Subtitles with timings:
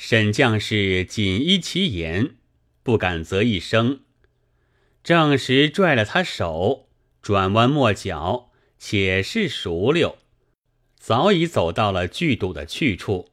[0.00, 2.36] 沈将士紧依其言，
[2.84, 4.02] 不敢啧一声。
[5.02, 6.88] 正时拽了他手，
[7.20, 10.18] 转弯抹角，且是熟溜，
[11.00, 13.30] 早已走到了聚赌的去处。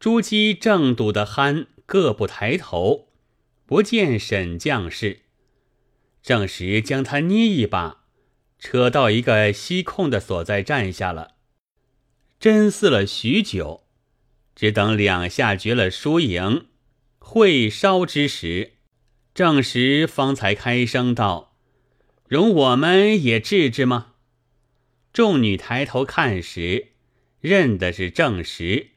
[0.00, 3.08] 朱姬正赌的酣，各不抬头，
[3.64, 5.20] 不见沈将士。
[6.20, 8.02] 正时将他捏一把，
[8.58, 11.36] 扯到一个西空的所在站下了，
[12.40, 13.84] 真似了许久。
[14.60, 16.66] 只等两下决了输赢，
[17.18, 18.72] 会烧之时，
[19.32, 21.56] 正时方才开声道
[22.28, 24.16] ：“容我们也治治吗？”
[25.14, 26.88] 众女抬头看时，
[27.40, 28.88] 认的是正时，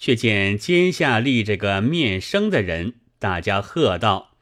[0.00, 4.32] 却见肩下立着个面生的人，大家喝道：“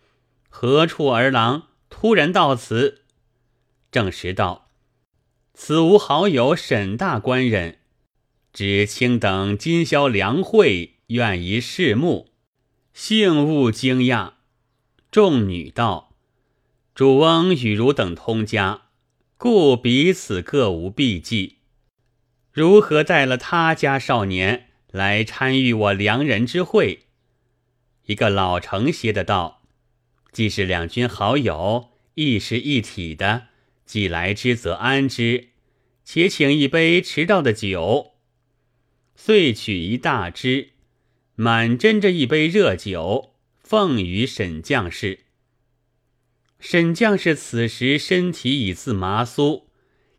[0.49, 3.03] 何处儿郎突然到此？”
[3.93, 4.71] 正时道
[5.53, 7.77] ：“此无好友沈大官人。”
[8.53, 12.33] 只卿等今宵良会，愿一拭目，
[12.93, 14.33] 幸勿惊讶。
[15.11, 16.17] 众女道
[16.95, 18.83] ：“主翁与汝等通家，
[19.37, 21.59] 故彼此各无避忌，
[22.53, 27.07] 如何带了他家少年来参与我良人之会？”
[28.07, 29.63] 一个老成些的道
[30.33, 33.47] ：“既是两军好友，亦是一体的，
[33.87, 35.51] 既来之则安之，
[36.05, 38.10] 且请一杯迟到的酒。”
[39.23, 40.71] 遂取一大支，
[41.35, 45.27] 满斟着一杯热酒，奉与沈将士。
[46.59, 49.65] 沈将士此时身体已自麻酥，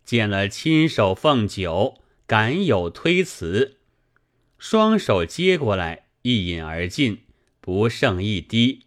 [0.05, 3.79] 见了亲手奉酒，敢有推辞？
[4.59, 7.23] 双手接过来，一饮而尽，
[7.59, 8.85] 不剩一滴。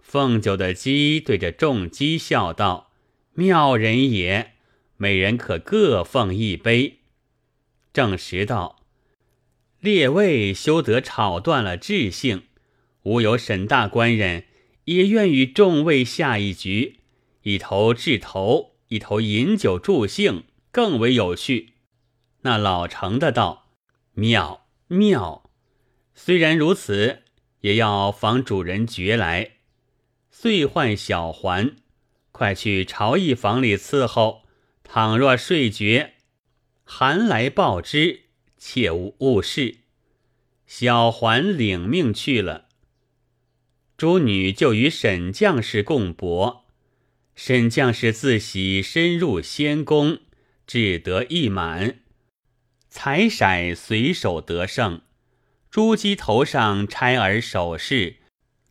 [0.00, 2.90] 奉酒的鸡对着众鸡笑道
[3.34, 4.54] ：“妙人也，
[4.96, 6.98] 每人可各奉一杯。”
[7.94, 8.77] 正时道。
[9.80, 12.42] 列位休得吵断了志性，
[13.04, 14.44] 吾有沈大官人，
[14.86, 17.00] 也愿与众位下一局，
[17.42, 21.74] 一头掷头，一头饮酒助兴，更为有趣。
[22.42, 23.68] 那老成的道
[24.14, 25.50] ：“妙妙！
[26.12, 27.22] 虽然如此，
[27.60, 29.52] 也要防主人觉来。”
[30.32, 31.76] 遂唤小环，
[32.32, 34.42] 快去朝议房里伺候。
[34.82, 36.10] 倘若睡觉，
[36.84, 38.27] 寒来报之。
[38.58, 39.78] 切勿误事。
[40.66, 42.66] 小环领命去了。
[43.96, 46.66] 诸女就与沈将士共搏。
[47.34, 50.18] 沈将士自喜深入仙宫，
[50.66, 52.00] 志得意满，
[52.90, 55.00] 彩骰随手得胜。
[55.70, 58.16] 朱姬头上钗儿首饰，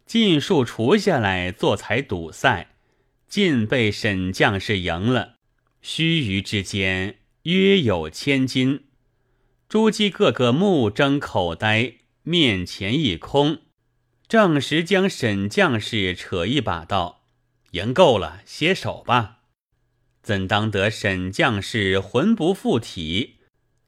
[0.05, 2.75] 尽数除下来做彩赌赛，
[3.27, 5.35] 尽被沈将士赢了。
[5.81, 8.86] 须臾之间，约有千金。
[9.69, 13.63] 朱姬个个目睁口呆，面前一空。
[14.25, 17.25] 正时将沈将士扯一把道
[17.71, 19.39] ：“赢够了，歇手吧。”
[20.23, 23.39] 怎当得沈将士魂不附体？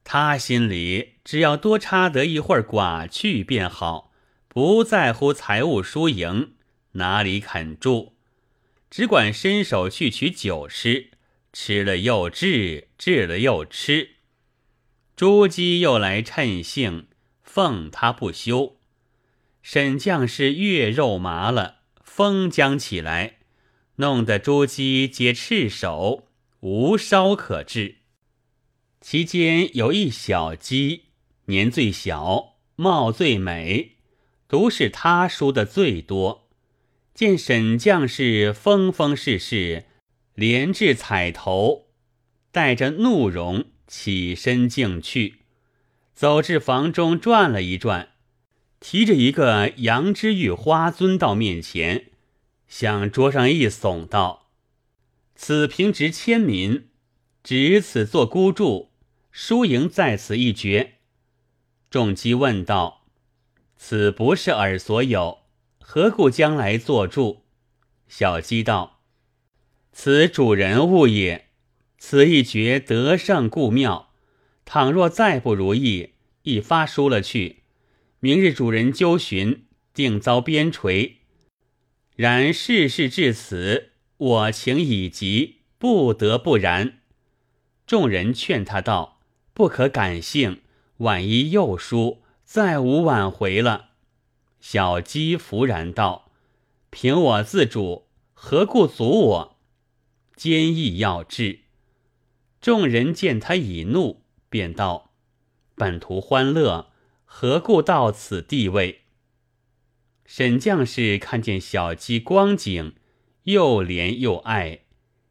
[0.04, 4.12] 他心里只要多插得一会儿寡去便好，
[4.50, 6.56] 不在乎财物输赢，
[6.94, 8.16] 哪里肯住？
[8.90, 11.12] 只管伸手去取酒吃，
[11.54, 14.16] 吃了又治，治了又吃。
[15.20, 17.08] 朱姬又来趁兴，
[17.42, 18.78] 奉他不休。
[19.62, 23.40] 沈将士越肉麻了，风将起来，
[23.98, 26.30] 弄得朱姬皆赤手，
[26.62, 27.98] 无烧可治。
[29.02, 31.08] 其间有一小鸡，
[31.48, 33.98] 年最小，貌最美，
[34.48, 36.48] 独是他输的最多。
[37.14, 39.84] 见沈将士风风势势，
[40.36, 41.90] 连至彩头，
[42.54, 43.66] 带着怒容。
[43.90, 45.40] 起身径去，
[46.14, 48.10] 走至房中转了一转，
[48.80, 52.12] 提着一个羊脂玉花樽到面前，
[52.68, 54.52] 向桌上一耸，道
[55.36, 56.88] ：“此平值千民，
[57.44, 58.92] 值此做孤注，
[59.32, 61.00] 输赢在此一决。”
[61.90, 63.08] 众姬问道
[63.76, 65.40] ：“此不是尔所有，
[65.80, 67.42] 何故将来做注？”
[68.08, 69.00] 小鸡道
[69.92, 71.48] ：“此主人物也。”
[72.00, 74.14] 此一决得胜故妙，
[74.66, 76.14] 倘若再不如意，
[76.44, 77.64] 一发输了去，
[78.22, 81.18] 明日主人究寻，定遭鞭锤。
[82.16, 87.00] 然事事至此，我情已急，不得不然。
[87.86, 89.20] 众人劝他道
[89.54, 90.62] ：“不可感性，
[90.98, 93.90] 万一又输，再无挽回了。”
[94.62, 96.32] 小鸡弗然道
[96.90, 99.58] ：“凭我自主，何故阻我？
[100.36, 101.60] 坚毅要治。”
[102.62, 105.12] 众人见他已怒，便道
[105.76, 106.92] ：“本图欢乐，
[107.24, 109.02] 何故到此地位？
[110.26, 112.96] 沈将士看见小鸡光景，
[113.44, 114.82] 又怜又爱，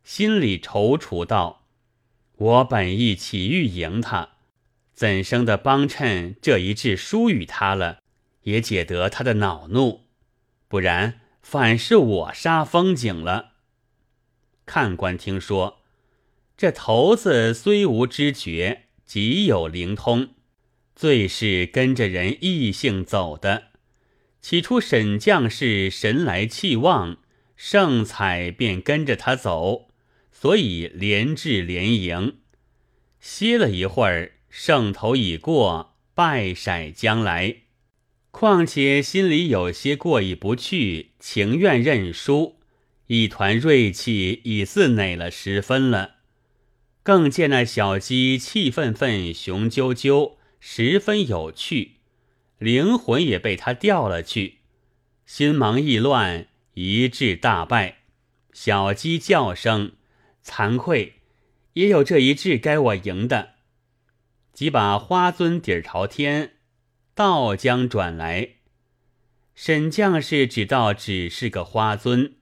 [0.02, 1.66] 心里踌躇道
[2.36, 4.30] ：“我本意起欲赢他，
[4.92, 8.00] 怎生的帮衬这一掷输与他了，
[8.42, 10.06] 也解得他的恼怒。
[10.66, 13.52] 不然，反是我杀风景了。”
[14.66, 15.77] 看官听说，
[16.58, 20.30] 这头子虽无知觉，极有灵通，
[20.96, 23.68] 最是跟着人异性走的。
[24.42, 27.18] 起初，沈将士神来气旺，
[27.56, 29.90] 盛彩便跟着他走，
[30.32, 32.38] 所以连至连赢。
[33.20, 37.58] 歇了一会儿，胜头已过，败骰将来。
[38.32, 42.58] 况且心里有些过意不去，情愿认输，
[43.06, 46.16] 一团锐气已似馁了十分了。
[47.08, 51.92] 更见那小鸡气愤愤，雄赳赳，十分有趣。
[52.58, 54.58] 灵魂也被他调了去，
[55.24, 58.00] 心忙意乱，一致大败。
[58.52, 59.92] 小鸡叫声
[60.44, 61.14] 惭愧，
[61.72, 63.54] 也有这一致该我赢的。
[64.52, 66.56] 即把花樽底儿朝天，
[67.14, 68.56] 倒将转来。
[69.54, 72.32] 沈将士只道只是个花樽，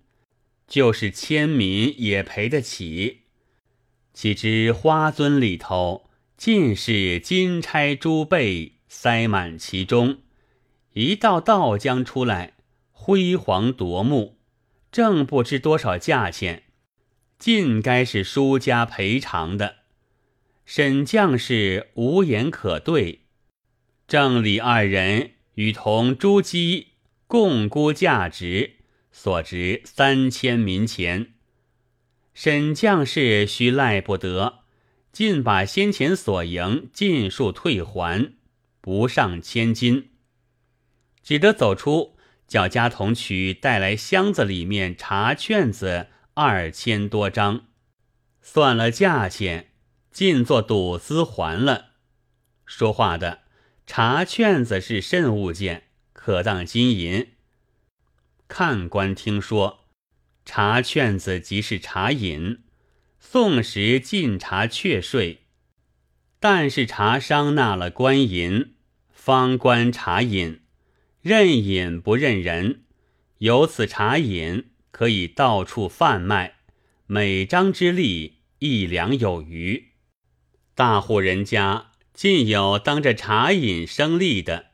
[0.66, 3.25] 就是千民也赔得起。
[4.16, 6.08] 岂知花樽里头
[6.38, 8.72] 尽是金钗珠贝。
[8.88, 10.20] 塞满其中，
[10.94, 12.54] 一道道将出来，
[12.92, 14.38] 辉煌夺目，
[14.90, 16.62] 正不知多少价钱，
[17.38, 19.76] 尽该是输家赔偿的。
[20.64, 23.26] 沈将士无言可对，
[24.08, 26.92] 郑李二人与同朱姬
[27.26, 28.76] 共估价值，
[29.12, 31.34] 所值三千民钱。
[32.36, 34.58] 沈将士须赖不得，
[35.10, 38.34] 尽把先前所赢尽数退还。
[38.82, 40.10] 不上千金，
[41.22, 47.68] 只得走出，叫家童取带来箱子里面茶券子二千多张，
[48.42, 49.70] 算了价钱，
[50.10, 51.92] 尽做赌资还了。
[52.66, 53.44] 说话的
[53.86, 55.84] 茶券子是甚物件？
[56.12, 57.28] 可当金银？
[58.46, 59.85] 看官听说，
[60.46, 62.60] 茶券子即是茶饮，
[63.18, 65.40] 宋时禁茶却税，
[66.40, 68.72] 但是茶商纳了官银。
[69.10, 70.60] 方官茶饮，
[71.20, 72.84] 认饮不认人。
[73.38, 76.58] 由此茶饮可以到处贩卖，
[77.06, 79.88] 每张之利一两有余。
[80.76, 84.66] 大户人家尽有当这茶饮生利的，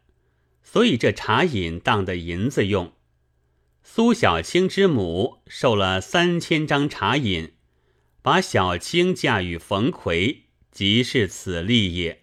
[0.62, 2.92] 所以这茶饮当的银子用。
[3.84, 7.52] 苏小青之母受了三千张茶饮，
[8.22, 12.22] 把小青嫁与冯奎，即是此利也。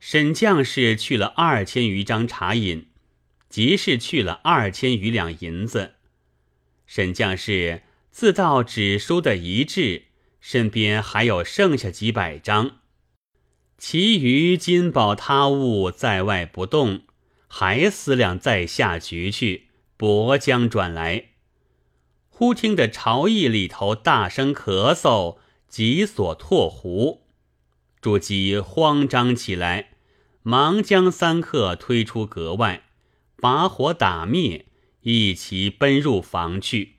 [0.00, 2.88] 沈将士去了二千余张茶饮，
[3.48, 5.94] 即是去了二千余两银子。
[6.86, 10.04] 沈将士自道只输的一掷，
[10.40, 12.78] 身边还有剩下几百张，
[13.76, 17.02] 其余金宝他物在外不动，
[17.46, 19.65] 还思量再下局去，
[19.96, 21.30] 薄将转来。
[22.28, 25.38] 忽听得朝驿里头大声咳嗽，
[25.68, 27.22] 急所唾壶，
[28.00, 29.90] 朱姬慌张起来。
[30.42, 32.84] 忙将三客推出阁外，
[33.40, 34.66] 把火打灭，
[35.00, 36.98] 一齐奔入房去。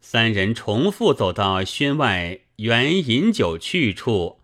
[0.00, 4.38] 三人重复走到轩外原饮酒去处，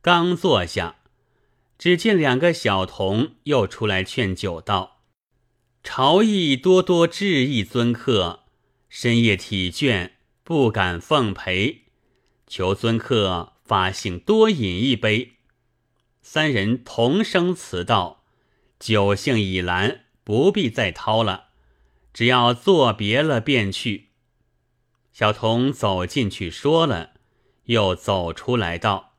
[0.00, 0.96] 刚坐下，
[1.76, 4.95] 只见两个小童又出来劝酒道
[5.88, 8.40] ：“朝议多多致意尊客，
[8.88, 10.10] 深夜体倦，
[10.42, 11.82] 不敢奉陪，
[12.48, 15.34] 求尊客发性多饮一杯。”
[16.20, 18.24] 三人同声辞道
[18.80, 21.50] ：“酒兴已阑，不必再掏了，
[22.12, 24.08] 只要作别了便去。”
[25.14, 27.12] 小童走进去说了，
[27.66, 29.14] 又走出来道：“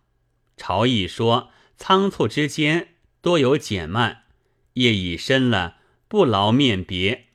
[0.57, 4.23] 朝议说仓促之间多有减慢，
[4.73, 5.76] 夜已深了，
[6.07, 7.25] 不劳面别。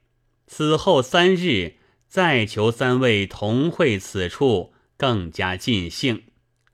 [0.46, 1.76] 此后三日
[2.08, 6.24] 再求三位同会此处，更加尽兴，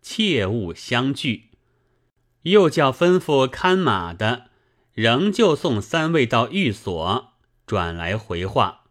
[0.02, 1.50] 切勿相聚。”
[2.42, 4.50] 又叫吩咐看马的，
[4.94, 7.32] 仍旧送三位到寓所，
[7.66, 8.84] 转来回话。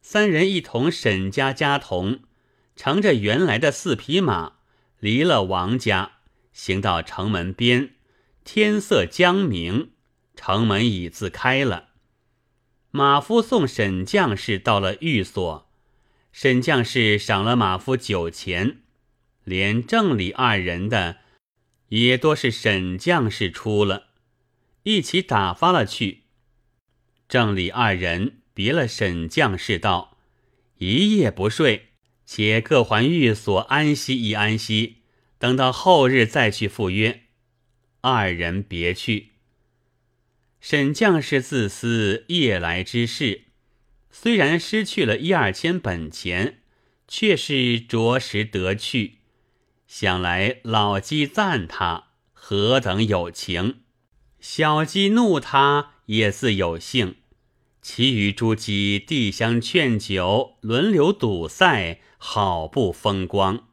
[0.00, 2.20] 三人一同沈家家童，
[2.74, 4.54] 乘着原来的四匹马，
[4.98, 6.12] 离了王家，
[6.52, 7.90] 行到城门边。
[8.44, 9.90] 天色将明，
[10.34, 11.87] 城门已自开了。
[12.98, 15.70] 马夫送沈将士到了寓所，
[16.32, 18.78] 沈将士赏了马夫酒钱，
[19.44, 21.18] 连郑李二人的。
[21.90, 24.08] 也多是沈将士出了，
[24.82, 26.24] 一起打发了去。
[27.28, 30.18] 郑李二人别了沈将士道
[30.78, 31.90] ：“一夜不睡，
[32.26, 34.96] 且各还寓所安息一安息，
[35.38, 37.20] 等到后日再去赴约。”
[38.02, 39.28] 二人别去。
[40.60, 43.42] 沈将士自思夜来之事，
[44.10, 46.60] 虽然失去了一二千本钱，
[47.06, 49.18] 却是着实得去。
[49.86, 53.80] 想来老鸡赞他何等有情，
[54.40, 57.16] 小鸡怒他也似有幸。
[57.80, 63.68] 其余诸鸡递相劝酒，轮流赌赛，好不风光。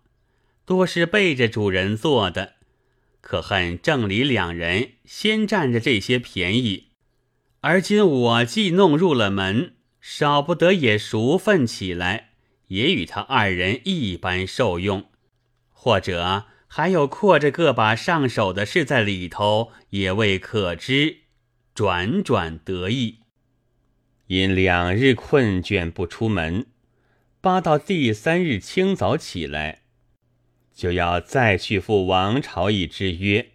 [0.66, 2.55] 多是背着主人做的。
[3.26, 6.90] 可恨郑李两人先占着这些便宜，
[7.62, 12.34] 而今我既弄入了门，少不得也熟愤起来，
[12.68, 15.06] 也与他二人一般受用。
[15.72, 21.22] 或者还有阔着个把上手的事在里头，也未可知。
[21.74, 23.22] 转转得意，
[24.28, 26.68] 因两日困倦不出门，
[27.42, 29.82] 扒到第三日清早起来，
[30.76, 33.48] 就要再去赴王朝义之约，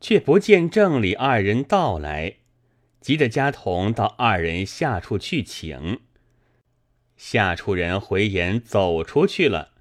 [0.00, 2.36] 却不见郑李二人到来，
[3.00, 6.00] 急得家童到二人下处去请。
[7.16, 9.72] 下处人回言走出去了。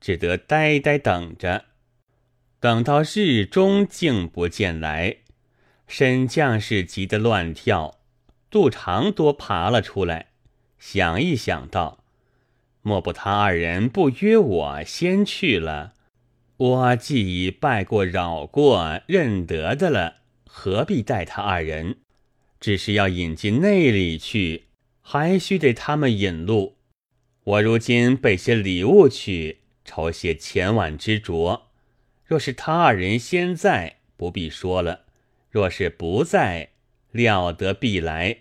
[0.00, 1.64] 只得呆呆等着，
[2.60, 5.16] 等到日中竟不见来，
[5.88, 7.98] 沈将士急得乱跳，
[8.48, 10.28] 杜长多爬了出来，
[10.78, 12.04] 想一想道
[12.82, 15.94] ：“莫不他二人不约我先去了？
[16.58, 21.98] 我既已拜过扰过，认得的了，何必带他二人？
[22.60, 24.64] 只是要引进内里去，
[25.00, 26.76] 还须得他们引路。
[27.44, 31.68] 我如今备些礼物去。”筹些前晚之着，
[32.26, 35.06] 若是他二人先在，不必说了；
[35.48, 36.72] 若是不在，
[37.10, 38.40] 料得必来，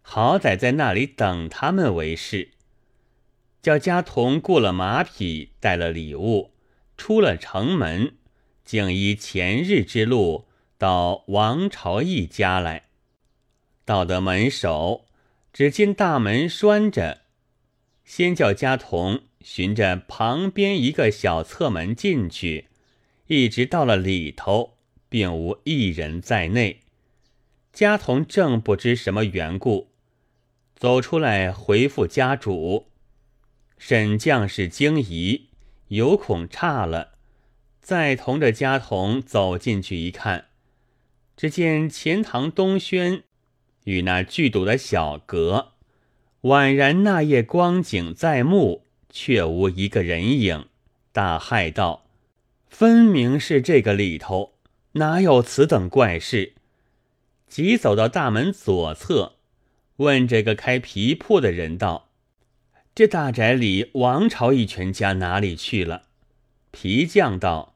[0.00, 2.52] 好歹在那里等他们为是。
[3.60, 6.52] 叫家童雇了马匹，带了礼物，
[6.96, 8.14] 出了城门，
[8.64, 10.46] 竟依前日之路
[10.78, 12.84] 到王朝义家来。
[13.84, 15.06] 到得门首，
[15.52, 17.22] 只见大门拴着，
[18.04, 19.22] 先叫家童。
[19.42, 22.66] 循着旁边一个小侧门进去，
[23.28, 26.80] 一直到了里头，并无一人在内。
[27.72, 29.92] 家童正不知什么缘故，
[30.74, 32.88] 走出来回复家主。
[33.78, 35.45] 沈将士惊疑，
[35.88, 37.12] 有恐差了，
[37.80, 40.46] 再同着家童走进去一看，
[41.36, 43.22] 只见钱塘东轩
[43.84, 45.72] 与那巨堵的小阁，
[46.42, 48.82] 宛然那夜光景在目。
[49.08, 50.66] 却无一个人影，
[51.10, 52.04] 大骇道
[52.68, 54.52] ：“分明是这个里头，
[54.92, 56.52] 哪有此等怪事？”
[57.48, 59.36] 急走到大门左侧，
[59.96, 62.05] 问这个开皮铺的人道
[62.96, 66.04] ：“这大宅里王朝义全家哪里去了？”
[66.72, 67.74] 皮匠道：“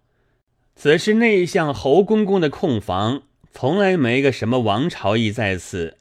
[0.74, 3.22] 此是内向侯公公的空房，
[3.52, 5.98] 从来没个什么王朝义在此。”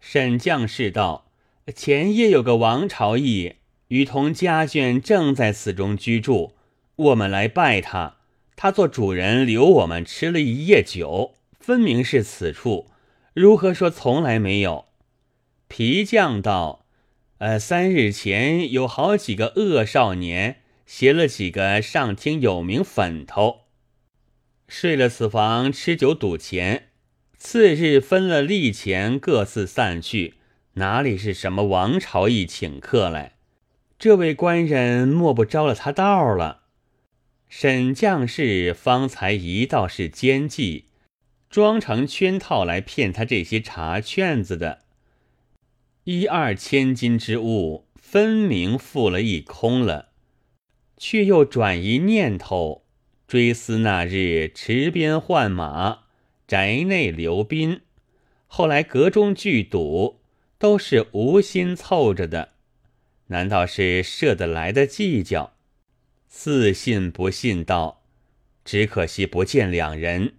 [0.00, 1.26] 沈将士道
[1.74, 3.54] ：“前夜有个王朝义。”
[3.88, 6.54] 与同家眷正在此中居住，
[6.96, 8.16] 我们来拜他，
[8.56, 12.90] 他做主人留我们吃了一夜酒，分明是此处，
[13.32, 14.86] 如何说从来没有？
[15.68, 16.84] 皮匠道
[17.38, 23.64] ：“呃，三日前有好几个恶少年携了几个上厅有名粉头，
[24.66, 26.88] 睡了此房吃酒赌钱，
[27.36, 30.36] 次日分了利钱，各自散去，
[30.74, 33.34] 哪里是什么王朝义请客来？”
[33.98, 36.62] 这位官人莫不招了他道了？
[37.50, 40.86] 沈将士方才一道是奸计，
[41.50, 44.85] 装成圈套来骗他这些茶券子的，
[46.08, 50.10] 一二千金之物，分明付了一空了，
[50.96, 52.84] 却又转移念头，
[53.26, 56.04] 追思那日持鞭换马，
[56.46, 57.80] 宅内留宾，
[58.46, 60.20] 后来阁中聚赌，
[60.60, 62.50] 都是无心凑着的。
[63.26, 65.54] 难道是设得来的计较？
[66.28, 68.04] 似信不信道，
[68.64, 70.34] 只可惜不见两人，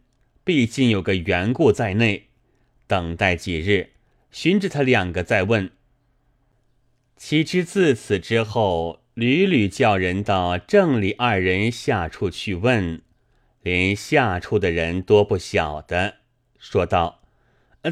[0.45, 2.27] 毕竟有个缘故在内。
[2.87, 3.89] 等待几日，
[4.31, 5.71] 寻着他两个再问。
[7.15, 13.01] 岂知自此之后，屡屡叫人到郑里二人下处去问，
[13.61, 16.17] 连下处的人多不晓得。
[16.59, 17.23] 说道：“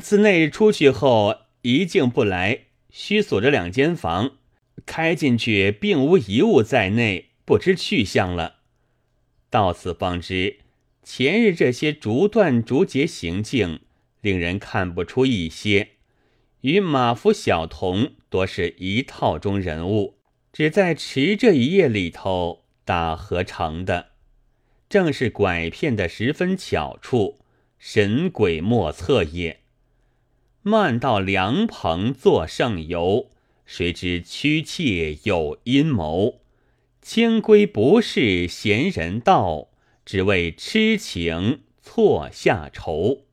[0.01, 4.37] 自那日出去后，一径不来，须锁着两间房。”
[4.85, 8.57] 开进去，并无一物在内，不知去向了。
[9.49, 10.59] 到此方知，
[11.01, 13.79] 前日这些逐断逐节行径，
[14.21, 15.94] 令人看不出一些。
[16.65, 20.15] 与马夫小童多是一套中人物，
[20.51, 24.07] 只在池这一页里头打合成的，
[24.89, 27.37] 正是拐骗的十分巧处，
[27.77, 29.59] 神鬼莫测也。
[30.63, 33.29] 慢到凉棚作圣游，
[33.67, 36.41] 谁知屈妾有阴谋，
[36.99, 39.67] 清规不是贤人道，
[40.03, 43.24] 只为痴情错下愁。